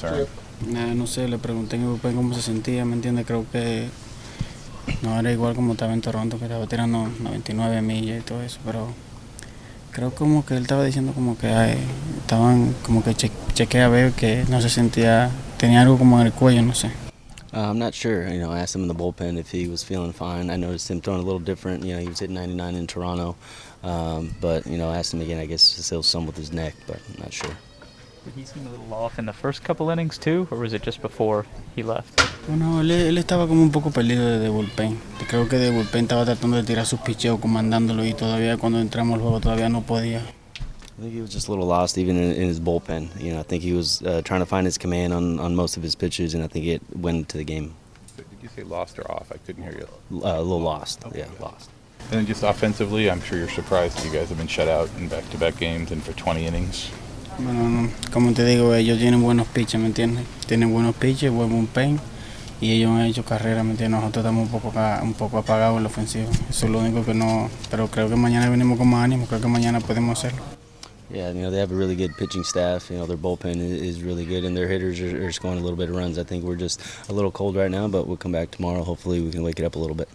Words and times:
concern? 0.00 0.26
No 0.96 1.06
sé, 1.06 1.28
le 1.28 1.38
pregunté 1.38 1.76
en 1.76 1.82
el 1.82 1.88
bullpen 1.88 2.16
cómo 2.16 2.34
se 2.34 2.42
sentía, 2.42 2.84
¿me 2.84 2.94
entiende? 2.94 3.24
Creo 3.24 3.46
que 3.50 3.88
no 5.02 5.18
era 5.18 5.30
igual 5.32 5.54
como 5.54 5.72
estaba 5.72 5.92
en 5.92 6.00
Toronto, 6.00 6.38
que 6.38 6.44
estaba 6.44 6.66
tirando 6.66 7.08
99 7.20 7.82
millas 7.82 8.20
y 8.20 8.22
todo 8.22 8.42
eso, 8.42 8.58
pero 8.64 8.88
creo 9.92 10.14
como 10.14 10.44
que 10.44 10.56
él 10.56 10.62
estaba 10.62 10.84
diciendo 10.84 11.12
como 11.12 11.36
que 11.36 11.48
ay, 11.48 11.78
estaban 12.20 12.74
como 12.82 13.02
que 13.02 13.14
che 13.14 13.30
chequeé 13.54 13.82
a 13.82 13.88
ver 13.88 14.12
que 14.12 14.44
no 14.48 14.60
se 14.60 14.70
sentía, 14.70 15.30
tenía 15.58 15.82
algo 15.82 15.98
como 15.98 16.20
en 16.20 16.26
el 16.26 16.32
cuello, 16.32 16.62
no 16.62 16.74
sé. 16.74 16.90
Uh, 17.52 17.70
I'm 17.70 17.78
not 17.78 17.94
sure. 17.94 18.28
You 18.28 18.40
know, 18.40 18.50
I 18.50 18.58
asked 18.58 18.74
him 18.74 18.82
in 18.82 18.88
the 18.88 18.94
bullpen 18.94 19.38
if 19.38 19.50
he 19.50 19.66
was 19.66 19.82
feeling 19.82 20.12
fine. 20.12 20.50
I 20.50 20.56
noticed 20.56 20.90
him 20.90 21.00
throwing 21.00 21.20
a 21.20 21.24
little 21.24 21.40
different. 21.40 21.84
You 21.84 21.94
know, 21.94 22.00
he 22.00 22.08
was 22.08 22.18
hitting 22.18 22.34
99 22.34 22.74
in 22.74 22.86
Toronto, 22.86 23.34
um, 23.82 24.34
but 24.42 24.66
you 24.66 24.76
know, 24.76 24.90
I 24.90 24.98
asked 24.98 25.14
him 25.14 25.22
again. 25.22 25.38
I 25.38 25.46
guess 25.46 25.62
still 25.62 26.02
some 26.02 26.26
with 26.26 26.36
his 26.36 26.52
neck, 26.52 26.74
but 26.86 27.00
I'm 27.08 27.22
not 27.22 27.32
sure. 27.32 27.56
Did 28.26 28.34
he 28.34 28.44
seem 28.44 28.66
a 28.66 28.70
little 28.70 28.92
off 28.92 29.20
in 29.20 29.26
the 29.26 29.32
first 29.32 29.62
couple 29.62 29.88
innings 29.88 30.18
too, 30.18 30.48
or 30.50 30.58
was 30.58 30.72
it 30.72 30.82
just 30.82 31.00
before 31.00 31.46
he 31.76 31.84
left? 31.84 32.20
Bueno, 32.48 32.80
él, 32.80 32.90
él 32.90 33.18
estaba 33.18 33.46
como 33.46 33.62
un 33.62 33.70
poco 33.70 33.92
perdido 33.92 34.26
de, 34.26 34.40
de 34.40 34.48
bullpen. 34.48 34.98
Creo 35.28 35.48
que 35.48 35.58
de 35.58 35.70
bullpen 35.70 36.06
estaba 36.06 36.24
tratando 36.24 36.56
de 36.56 36.64
tirar 36.64 36.86
sus 36.86 36.98
picheos, 37.00 37.38
comandándolo 37.38 38.04
y 38.04 38.14
todavía 38.14 38.56
cuando 38.56 38.80
entramos 38.80 39.14
al 39.14 39.20
juego 39.20 39.40
todavía 39.40 39.68
no 39.68 39.82
podía. 39.82 40.22
I 40.98 41.02
think 41.02 41.14
he 41.14 41.20
was 41.20 41.30
just 41.30 41.46
a 41.46 41.52
little 41.52 41.68
lost 41.68 41.98
even 41.98 42.16
in, 42.16 42.32
in 42.32 42.48
his 42.48 42.58
bullpen. 42.58 43.10
You 43.20 43.34
know, 43.34 43.40
I 43.40 43.44
think 43.44 43.62
he 43.62 43.72
was 43.72 44.02
uh, 44.02 44.22
trying 44.24 44.40
to 44.40 44.46
find 44.46 44.66
his 44.66 44.76
command 44.76 45.12
on, 45.12 45.38
on 45.38 45.54
most 45.54 45.76
of 45.76 45.84
his 45.84 45.94
pitches, 45.94 46.34
and 46.34 46.42
I 46.42 46.48
think 46.48 46.66
it 46.66 46.82
went 46.96 47.18
into 47.18 47.38
the 47.38 47.44
game. 47.44 47.74
Did 48.16 48.26
you 48.42 48.48
say 48.48 48.64
lost 48.64 48.98
or 48.98 49.08
off? 49.08 49.30
I 49.30 49.36
couldn't 49.46 49.62
hear 49.62 49.78
you. 49.78 49.88
Uh, 50.24 50.40
a 50.40 50.42
little 50.42 50.62
lost. 50.62 51.04
Yeah, 51.14 51.26
lost. 51.38 51.70
And 52.10 52.20
then 52.20 52.26
just 52.26 52.42
offensively, 52.42 53.08
I'm 53.08 53.20
sure 53.20 53.38
you're 53.38 53.48
surprised 53.48 54.04
you 54.04 54.10
guys 54.10 54.30
have 54.30 54.38
been 54.38 54.48
shut 54.48 54.68
out 54.68 54.88
in 54.96 55.08
back-to-back 55.08 55.58
games 55.58 55.92
and 55.92 56.02
for 56.02 56.12
20 56.12 56.44
innings. 56.46 56.90
Bueno, 57.38 57.90
como 58.12 58.32
te 58.32 58.46
digo, 58.46 58.74
ellos 58.74 58.98
tienen 58.98 59.22
buenos 59.22 59.46
pitches, 59.48 59.78
¿me 59.78 59.86
entiendes? 59.86 60.24
Tienen 60.46 60.72
buenos 60.72 60.94
pitches, 60.94 61.30
buen 61.30 61.50
bullpen 61.50 62.00
y 62.62 62.72
ellos 62.72 62.90
han 62.92 63.02
hecho 63.02 63.24
carrera, 63.24 63.62
¿me 63.62 63.72
entiendes? 63.72 64.00
Nosotros 64.00 64.24
estamos 64.24 64.50
un 64.50 64.60
poco, 64.60 64.72
un 65.02 65.12
poco 65.12 65.38
apagados 65.38 65.76
en 65.76 65.82
la 65.82 65.88
ofensiva. 65.90 66.30
Eso 66.48 66.66
es 66.66 66.72
lo 66.72 66.78
único 66.78 67.04
que 67.04 67.12
no... 67.12 67.50
Pero 67.70 67.88
creo 67.88 68.08
que 68.08 68.16
mañana 68.16 68.48
venimos 68.48 68.78
con 68.78 68.88
más 68.88 69.04
ánimo, 69.04 69.26
creo 69.26 69.40
que 69.40 69.48
mañana 69.48 69.80
podemos 69.80 70.18
hacerlo. 70.18 70.42
Yeah, 71.10 71.30
you 71.30 71.40
know 71.40 71.50
they 71.50 71.60
have 71.60 71.70
a 71.70 71.76
really 71.76 71.94
good 71.94 72.16
pitching 72.16 72.42
staff. 72.42 72.90
You 72.90 72.96
know 72.96 73.06
their 73.06 73.16
bullpen 73.16 73.60
is, 73.60 74.02
really 74.02 74.24
good, 74.24 74.44
and 74.44 74.56
their 74.56 74.66
hitters 74.66 75.00
are, 75.00 75.26
are 75.26 75.30
scoring 75.30 75.58
a 75.58 75.62
little 75.62 75.76
bit 75.76 75.88
of 75.88 75.94
runs. 75.94 76.18
I 76.18 76.24
think 76.24 76.42
we're 76.42 76.56
just 76.56 76.80
a 77.08 77.12
little 77.12 77.30
cold 77.30 77.54
right 77.54 77.70
now, 77.70 77.86
but 77.86 78.08
we'll 78.08 78.16
come 78.16 78.32
back 78.32 78.50
tomorrow. 78.50 78.82
Hopefully, 78.82 79.20
we 79.20 79.30
can 79.30 79.44
wake 79.44 79.60
it 79.60 79.64
up 79.64 79.76
a 79.76 79.78
little 79.78 79.94
bit. 79.94 80.08